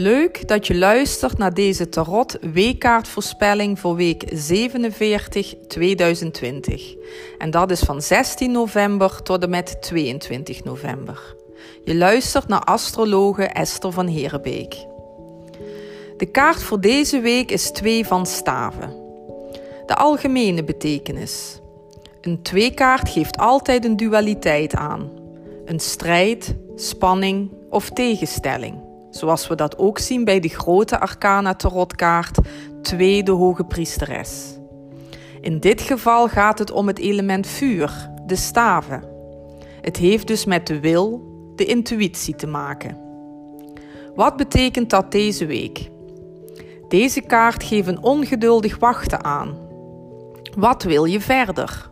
Leuk 0.00 0.48
dat 0.48 0.66
je 0.66 0.76
luistert 0.76 1.38
naar 1.38 1.54
deze 1.54 1.88
Tarot 1.88 2.38
weekkaartvoorspelling 2.52 3.78
voor 3.78 3.94
week 3.94 4.24
47 4.32 5.54
2020. 5.68 6.94
En 7.38 7.50
dat 7.50 7.70
is 7.70 7.80
van 7.80 8.02
16 8.02 8.52
november 8.52 9.22
tot 9.22 9.42
en 9.42 9.50
met 9.50 9.82
22 9.82 10.64
november. 10.64 11.36
Je 11.84 11.96
luistert 11.96 12.48
naar 12.48 12.60
astrologe 12.60 13.42
Esther 13.42 13.92
van 13.92 14.06
Herenbeek. 14.06 14.86
De 16.16 16.26
kaart 16.26 16.62
voor 16.62 16.80
deze 16.80 17.20
week 17.20 17.50
is 17.50 17.70
2 17.70 18.06
van 18.06 18.26
staven. 18.26 18.96
De 19.86 19.94
algemene 19.94 20.64
betekenis. 20.64 21.60
Een 22.20 22.42
tweekaart 22.42 23.08
geeft 23.08 23.38
altijd 23.38 23.84
een 23.84 23.96
dualiteit 23.96 24.74
aan. 24.74 25.10
Een 25.64 25.80
strijd, 25.80 26.54
spanning 26.76 27.50
of 27.70 27.90
tegenstelling. 27.90 28.87
Zoals 29.18 29.48
we 29.48 29.54
dat 29.54 29.78
ook 29.78 29.98
zien 29.98 30.24
bij 30.24 30.40
de 30.40 30.48
grote 30.48 31.00
arcana 31.00 31.54
tarotkaart 31.54 32.38
2 32.82 33.22
de 33.22 33.30
hoge 33.30 33.64
priesteres. 33.64 34.58
In 35.40 35.60
dit 35.60 35.80
geval 35.80 36.28
gaat 36.28 36.58
het 36.58 36.70
om 36.70 36.86
het 36.86 36.98
element 36.98 37.46
vuur, 37.46 38.10
de 38.26 38.36
staven. 38.36 39.02
Het 39.80 39.96
heeft 39.96 40.26
dus 40.26 40.44
met 40.44 40.66
de 40.66 40.80
wil, 40.80 41.22
de 41.56 41.64
intuïtie 41.64 42.36
te 42.36 42.46
maken. 42.46 42.98
Wat 44.14 44.36
betekent 44.36 44.90
dat 44.90 45.12
deze 45.12 45.46
week? 45.46 45.90
Deze 46.88 47.20
kaart 47.20 47.64
geeft 47.64 47.88
een 47.88 48.02
ongeduldig 48.02 48.78
wachten 48.78 49.24
aan. 49.24 49.58
Wat 50.56 50.82
wil 50.82 51.04
je 51.04 51.20
verder? 51.20 51.90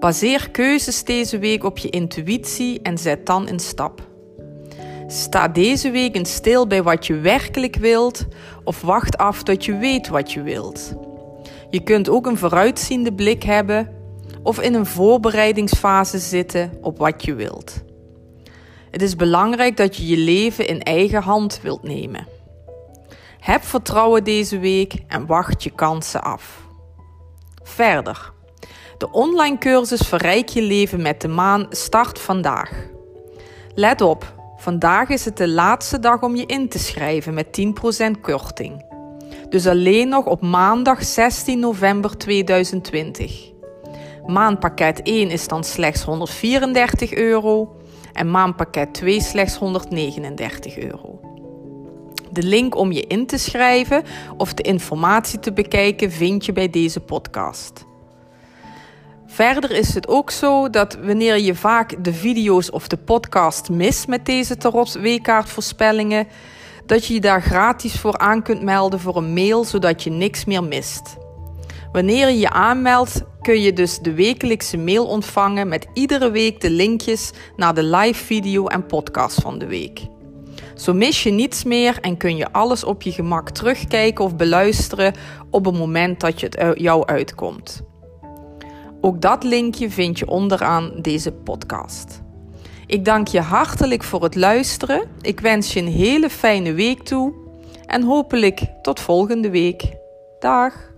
Baseer 0.00 0.50
keuzes 0.50 1.04
deze 1.04 1.38
week 1.38 1.64
op 1.64 1.78
je 1.78 1.90
intuïtie 1.90 2.80
en 2.82 2.98
zet 2.98 3.26
dan 3.26 3.48
een 3.48 3.60
stap. 3.60 4.14
Sta 5.06 5.48
deze 5.48 5.90
week 5.90 6.16
eens 6.16 6.34
stil 6.34 6.66
bij 6.66 6.82
wat 6.82 7.06
je 7.06 7.14
werkelijk 7.14 7.76
wilt 7.76 8.26
of 8.64 8.80
wacht 8.80 9.16
af 9.18 9.42
tot 9.42 9.64
je 9.64 9.76
weet 9.76 10.08
wat 10.08 10.32
je 10.32 10.42
wilt. 10.42 10.94
Je 11.70 11.82
kunt 11.82 12.08
ook 12.08 12.26
een 12.26 12.38
vooruitziende 12.38 13.12
blik 13.12 13.42
hebben 13.42 13.88
of 14.42 14.60
in 14.60 14.74
een 14.74 14.86
voorbereidingsfase 14.86 16.18
zitten 16.18 16.72
op 16.80 16.98
wat 16.98 17.24
je 17.24 17.34
wilt. 17.34 17.82
Het 18.90 19.02
is 19.02 19.16
belangrijk 19.16 19.76
dat 19.76 19.96
je 19.96 20.06
je 20.06 20.16
leven 20.16 20.66
in 20.66 20.82
eigen 20.82 21.22
hand 21.22 21.60
wilt 21.62 21.82
nemen. 21.82 22.26
Heb 23.40 23.64
vertrouwen 23.64 24.24
deze 24.24 24.58
week 24.58 24.94
en 25.06 25.26
wacht 25.26 25.62
je 25.62 25.70
kansen 25.70 26.22
af. 26.22 26.66
Verder. 27.62 28.32
De 28.98 29.10
online 29.10 29.58
cursus 29.58 30.00
Verrijk 30.00 30.48
je 30.48 30.62
leven 30.62 31.02
met 31.02 31.20
de 31.20 31.28
maan 31.28 31.66
start 31.70 32.18
vandaag. 32.18 32.70
Let 33.74 34.00
op, 34.00 34.34
vandaag 34.56 35.08
is 35.08 35.24
het 35.24 35.36
de 35.36 35.48
laatste 35.48 35.98
dag 35.98 36.22
om 36.22 36.36
je 36.36 36.46
in 36.46 36.68
te 36.68 36.78
schrijven 36.78 37.34
met 37.34 37.46
10% 37.46 38.20
korting. 38.20 38.84
Dus 39.48 39.66
alleen 39.66 40.08
nog 40.08 40.24
op 40.24 40.40
maandag 40.42 41.04
16 41.04 41.58
november 41.58 42.16
2020. 42.16 43.50
Maandpakket 44.26 45.02
1 45.02 45.30
is 45.30 45.48
dan 45.48 45.64
slechts 45.64 46.02
134 46.02 47.12
euro 47.12 47.76
en 48.12 48.30
maandpakket 48.30 48.94
2 48.94 49.20
slechts 49.20 49.56
139 49.56 50.78
euro. 50.78 51.20
De 52.30 52.42
link 52.42 52.76
om 52.76 52.92
je 52.92 53.06
in 53.06 53.26
te 53.26 53.38
schrijven 53.38 54.02
of 54.36 54.54
de 54.54 54.62
informatie 54.62 55.38
te 55.38 55.52
bekijken 55.52 56.10
vind 56.10 56.44
je 56.44 56.52
bij 56.52 56.70
deze 56.70 57.00
podcast. 57.00 57.84
Verder 59.26 59.70
is 59.70 59.94
het 59.94 60.08
ook 60.08 60.30
zo 60.30 60.70
dat 60.70 60.98
wanneer 61.02 61.38
je 61.38 61.54
vaak 61.54 62.04
de 62.04 62.12
video's 62.12 62.72
of 62.72 62.88
de 62.88 62.96
podcast 62.96 63.70
mist 63.70 64.08
met 64.08 64.26
deze 64.26 64.56
tarot 64.56 64.92
weekkaartvoorspellingen, 64.92 66.26
dat 66.86 67.06
je 67.06 67.14
je 67.14 67.20
daar 67.20 67.42
gratis 67.42 68.00
voor 68.00 68.18
aan 68.18 68.42
kunt 68.42 68.62
melden 68.62 69.00
voor 69.00 69.16
een 69.16 69.32
mail, 69.32 69.64
zodat 69.64 70.02
je 70.02 70.10
niks 70.10 70.44
meer 70.44 70.64
mist. 70.64 71.16
Wanneer 71.92 72.28
je 72.28 72.38
je 72.38 72.50
aanmeldt, 72.50 73.22
kun 73.40 73.60
je 73.60 73.72
dus 73.72 73.98
de 73.98 74.14
wekelijkse 74.14 74.76
mail 74.76 75.06
ontvangen 75.06 75.68
met 75.68 75.86
iedere 75.92 76.30
week 76.30 76.60
de 76.60 76.70
linkjes 76.70 77.30
naar 77.56 77.74
de 77.74 77.82
live 77.82 78.24
video 78.24 78.66
en 78.66 78.86
podcast 78.86 79.40
van 79.40 79.58
de 79.58 79.66
week. 79.66 80.06
Zo 80.74 80.92
mis 80.92 81.22
je 81.22 81.30
niets 81.30 81.64
meer 81.64 81.98
en 82.00 82.16
kun 82.16 82.36
je 82.36 82.52
alles 82.52 82.84
op 82.84 83.02
je 83.02 83.12
gemak 83.12 83.50
terugkijken 83.50 84.24
of 84.24 84.36
beluisteren 84.36 85.14
op 85.50 85.64
het 85.64 85.78
moment 85.78 86.20
dat 86.20 86.40
je 86.40 86.46
het 86.46 86.78
jou 86.78 87.06
uitkomt. 87.06 87.82
Ook 89.06 89.20
dat 89.20 89.44
linkje 89.44 89.90
vind 89.90 90.18
je 90.18 90.28
onderaan 90.28 90.92
deze 90.96 91.32
podcast. 91.32 92.22
Ik 92.86 93.04
dank 93.04 93.28
je 93.28 93.40
hartelijk 93.40 94.02
voor 94.02 94.22
het 94.22 94.34
luisteren. 94.34 95.08
Ik 95.20 95.40
wens 95.40 95.72
je 95.72 95.80
een 95.80 95.88
hele 95.88 96.30
fijne 96.30 96.72
week 96.72 97.02
toe 97.02 97.34
en 97.84 98.02
hopelijk 98.02 98.60
tot 98.82 99.00
volgende 99.00 99.50
week. 99.50 99.96
Dag. 100.38 100.95